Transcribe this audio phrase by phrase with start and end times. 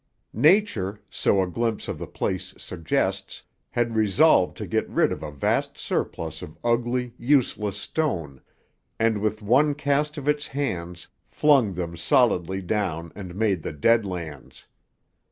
[0.33, 5.29] Nature, so a glimpse of the place suggests, had resolved to get rid of a
[5.31, 8.41] vast surplus of ugly, useless stone,
[8.97, 14.03] and with one cast of its hands flung them solidly down and made the Dead
[14.03, 14.65] Lands.